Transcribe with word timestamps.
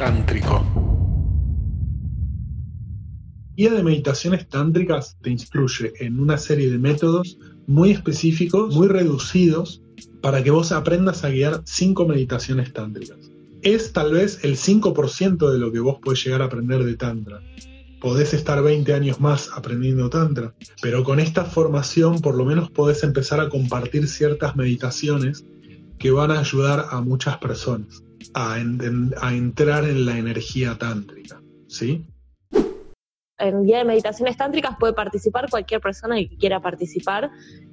Tántrico. 0.00 0.64
Guía 3.54 3.74
de 3.74 3.82
meditaciones 3.82 4.48
tántricas 4.48 5.18
te 5.20 5.28
instruye 5.28 5.92
en 6.00 6.18
una 6.20 6.38
serie 6.38 6.70
de 6.70 6.78
métodos 6.78 7.36
muy 7.66 7.90
específicos, 7.90 8.74
muy 8.74 8.88
reducidos, 8.88 9.82
para 10.22 10.42
que 10.42 10.50
vos 10.50 10.72
aprendas 10.72 11.22
a 11.22 11.28
guiar 11.28 11.60
cinco 11.66 12.08
meditaciones 12.08 12.72
tántricas. 12.72 13.18
Es 13.60 13.92
tal 13.92 14.14
vez 14.14 14.42
el 14.42 14.56
5% 14.56 15.52
de 15.52 15.58
lo 15.58 15.70
que 15.70 15.80
vos 15.80 15.98
podés 16.02 16.24
llegar 16.24 16.40
a 16.40 16.46
aprender 16.46 16.82
de 16.82 16.96
Tantra. 16.96 17.42
Podés 18.00 18.32
estar 18.32 18.62
20 18.62 18.94
años 18.94 19.20
más 19.20 19.50
aprendiendo 19.54 20.08
Tantra, 20.08 20.54
pero 20.80 21.04
con 21.04 21.20
esta 21.20 21.44
formación 21.44 22.22
por 22.22 22.36
lo 22.36 22.46
menos 22.46 22.70
podés 22.70 23.02
empezar 23.02 23.38
a 23.38 23.50
compartir 23.50 24.08
ciertas 24.08 24.56
meditaciones 24.56 25.44
que 25.98 26.10
van 26.10 26.30
a 26.30 26.40
ayudar 26.40 26.86
a 26.90 27.02
muchas 27.02 27.36
personas 27.36 28.02
a, 28.34 28.58
entrar 28.58 29.84
en 29.84 30.06
la 30.06 30.18
energía 30.18 30.76
tántrica. 30.78 31.40
¿Sí? 31.68 32.04
En 33.38 33.64
Guía 33.64 33.78
de 33.78 33.84
Meditaciones 33.84 34.36
Tántricas 34.36 34.76
puede 34.78 34.92
participar 34.92 35.48
cualquier 35.48 35.80
persona 35.80 36.16
que 36.16 36.36
quiera 36.36 36.60
participar, 36.60 37.30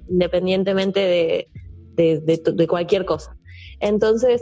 independientemente 0.09 1.48
de, 1.95 2.68
cualquier 2.68 3.05
cosa. 3.05 3.35
Entonces, 3.80 4.41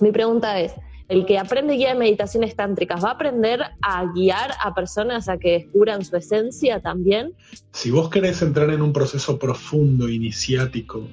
mi 0.00 0.10
pregunta 0.10 0.60
es, 0.60 0.72
el 1.08 1.24
que 1.24 1.38
aprende 1.38 1.74
guía 1.74 1.90
de 1.90 1.98
meditaciones 2.00 2.56
tántricas 2.56 3.04
va 3.04 3.10
a 3.10 3.12
aprender 3.12 3.60
a 3.80 4.06
guiar 4.12 4.50
a 4.60 4.74
personas 4.74 5.28
a 5.28 5.38
que 5.38 5.52
descubran 5.52 6.04
su 6.04 6.16
esencia 6.16 6.80
también. 6.80 7.32
Si 7.72 7.92
vos 7.92 8.10
querés 8.10 8.42
entrar 8.42 8.70
en 8.70 8.82
un 8.82 8.92
proceso 8.92 9.38
profundo, 9.38 10.08
iniciático, 10.08 11.06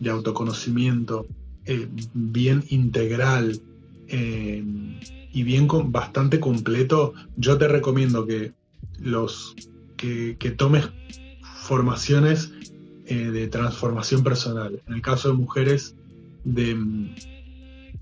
de 0.00 0.10
autoconocimiento 0.10 1.26
eh, 1.66 1.88
bien 2.12 2.64
integral 2.68 3.60
eh, 4.08 4.62
y 5.32 5.42
bien 5.42 5.66
bastante 5.86 6.38
completo, 6.40 7.14
yo 7.36 7.58
te 7.58 7.68
recomiendo 7.68 8.26
que 8.26 8.52
los 9.00 9.54
que, 9.96 10.36
tomes 10.56 10.90
formaciones 11.62 12.52
eh, 13.06 13.30
de 13.30 13.48
transformación 13.48 14.22
personal. 14.22 14.82
En 14.86 14.94
el 14.94 15.02
caso 15.02 15.28
de 15.28 15.34
mujeres, 15.34 15.96
de 16.44 16.74
mm, 16.74 17.14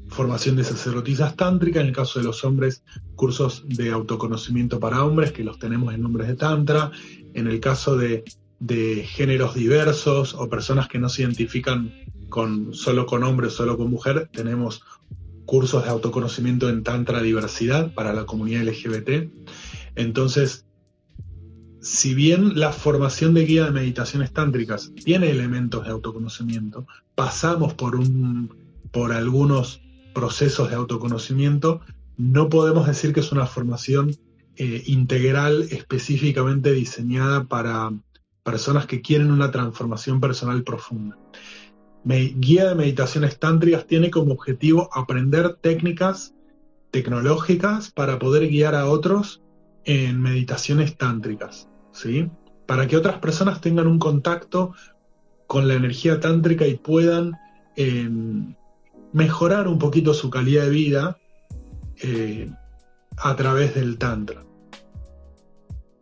formación 0.08 0.56
de 0.56 0.64
sacerdotisas 0.64 1.36
tántricas, 1.36 1.82
en 1.82 1.88
el 1.88 1.94
caso 1.94 2.18
de 2.18 2.24
los 2.24 2.44
hombres, 2.44 2.82
cursos 3.14 3.64
de 3.68 3.90
autoconocimiento 3.90 4.80
para 4.80 5.04
hombres, 5.04 5.32
que 5.32 5.44
los 5.44 5.58
tenemos 5.58 5.94
en 5.94 6.02
nombres 6.02 6.26
de 6.26 6.34
Tantra, 6.34 6.90
en 7.32 7.46
el 7.46 7.60
caso 7.60 7.96
de 7.96 8.24
de 8.62 9.04
géneros 9.04 9.56
diversos 9.56 10.34
o 10.34 10.48
personas 10.48 10.86
que 10.86 11.00
no 11.00 11.08
se 11.08 11.22
identifican 11.22 11.92
con, 12.32 12.72
solo 12.72 13.04
con 13.04 13.22
hombre 13.24 13.48
o 13.48 13.50
solo 13.50 13.76
con 13.76 13.90
mujer, 13.90 14.30
tenemos 14.32 14.82
cursos 15.44 15.84
de 15.84 15.90
autoconocimiento 15.90 16.70
en 16.70 16.82
Tantra 16.82 17.20
Diversidad 17.20 17.92
para 17.92 18.14
la 18.14 18.24
comunidad 18.24 18.62
LGBT. 18.64 19.30
Entonces, 19.96 20.64
si 21.82 22.14
bien 22.14 22.58
la 22.58 22.72
formación 22.72 23.34
de 23.34 23.44
guía 23.44 23.66
de 23.66 23.72
meditaciones 23.72 24.32
tántricas 24.32 24.92
tiene 25.04 25.30
elementos 25.30 25.84
de 25.84 25.90
autoconocimiento, 25.90 26.86
pasamos 27.14 27.74
por, 27.74 27.96
un, 27.96 28.56
por 28.90 29.12
algunos 29.12 29.82
procesos 30.14 30.70
de 30.70 30.76
autoconocimiento, 30.76 31.82
no 32.16 32.48
podemos 32.48 32.86
decir 32.86 33.12
que 33.12 33.20
es 33.20 33.30
una 33.30 33.44
formación 33.44 34.16
eh, 34.56 34.82
integral 34.86 35.66
específicamente 35.70 36.72
diseñada 36.72 37.44
para 37.44 37.92
personas 38.42 38.86
que 38.86 39.02
quieren 39.02 39.30
una 39.30 39.50
transformación 39.50 40.18
personal 40.18 40.62
profunda. 40.62 41.18
Guía 42.04 42.68
de 42.68 42.74
meditaciones 42.74 43.38
tántricas 43.38 43.86
tiene 43.86 44.10
como 44.10 44.32
objetivo 44.32 44.88
aprender 44.92 45.54
técnicas 45.60 46.34
tecnológicas 46.90 47.90
para 47.90 48.18
poder 48.18 48.48
guiar 48.48 48.74
a 48.74 48.86
otros 48.86 49.42
en 49.84 50.20
meditaciones 50.20 50.96
tántricas, 50.96 51.68
¿sí? 51.92 52.30
Para 52.66 52.86
que 52.86 52.96
otras 52.96 53.18
personas 53.18 53.60
tengan 53.60 53.86
un 53.86 53.98
contacto 53.98 54.74
con 55.46 55.68
la 55.68 55.74
energía 55.74 56.20
tántrica 56.20 56.66
y 56.66 56.76
puedan 56.76 57.32
em, 57.76 58.54
mejorar 59.12 59.68
un 59.68 59.78
poquito 59.78 60.14
su 60.14 60.30
calidad 60.30 60.64
de 60.64 60.70
vida 60.70 61.18
eh, 62.02 62.50
a 63.16 63.36
través 63.36 63.74
del 63.74 63.98
tantra. 63.98 64.44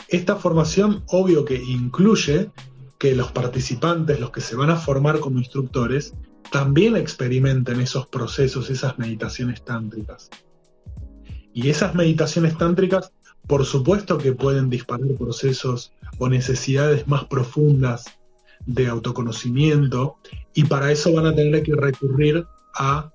Esta 0.09 0.37
formación, 0.37 1.05
obvio 1.09 1.45
que 1.45 1.55
incluye 1.55 2.51
que 3.01 3.17
los 3.17 3.33
participantes, 3.33 4.21
los 4.21 4.31
que 4.31 4.43
se 4.43 4.55
van 4.55 4.69
a 4.69 4.77
formar 4.77 5.21
como 5.21 5.39
instructores, 5.39 6.13
también 6.53 6.97
experimenten 6.97 7.81
esos 7.81 8.07
procesos, 8.07 8.69
esas 8.69 8.99
meditaciones 8.99 9.65
tántricas. 9.65 10.29
Y 11.55 11.71
esas 11.71 11.95
meditaciones 11.95 12.59
tántricas, 12.59 13.13
por 13.47 13.65
supuesto 13.65 14.19
que 14.19 14.33
pueden 14.33 14.69
disparar 14.69 15.09
procesos 15.19 15.95
o 16.19 16.29
necesidades 16.29 17.09
más 17.09 17.25
profundas 17.25 18.05
de 18.67 18.89
autoconocimiento, 18.89 20.19
y 20.53 20.65
para 20.65 20.93
eso 20.93 21.11
van 21.15 21.25
a 21.25 21.35
tener 21.35 21.63
que 21.63 21.75
recurrir 21.75 22.45
a 22.75 23.11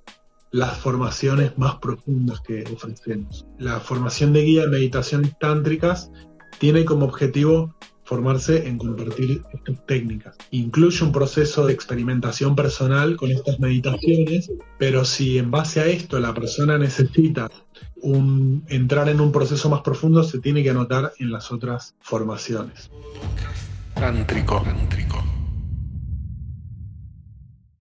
las 0.51 0.79
formaciones 0.79 1.56
más 1.59 1.75
profundas 1.75 2.41
que 2.41 2.63
ofrecemos. 2.74 3.45
La 3.59 3.79
formación 3.79 4.34
de 4.34 4.41
guía 4.41 4.62
de 4.63 4.69
meditaciones 4.69 5.38
tántricas 5.40 6.09
tiene 6.57 6.85
como 6.85 7.06
objetivo 7.06 7.75
formarse 8.05 8.67
en 8.67 8.77
compartir 8.77 9.41
estas 9.51 9.85
técnicas. 9.85 10.35
Incluye 10.51 11.03
un 11.03 11.11
proceso 11.11 11.66
de 11.66 11.73
experimentación 11.73 12.55
personal 12.55 13.17
con 13.17 13.31
estas 13.31 13.59
meditaciones, 13.59 14.51
pero 14.77 15.03
si 15.03 15.38
en 15.38 15.51
base 15.51 15.81
a 15.81 15.88
esto 15.88 16.19
la 16.19 16.33
persona 16.33 16.77
necesita 16.77 17.49
entrar 18.67 19.09
en 19.09 19.19
un 19.19 19.31
proceso 19.31 19.69
más 19.69 19.81
profundo, 19.81 20.23
se 20.23 20.39
tiene 20.39 20.63
que 20.63 20.69
anotar 20.69 21.11
en 21.19 21.31
las 21.31 21.51
otras 21.51 21.95
formaciones. 21.99 22.91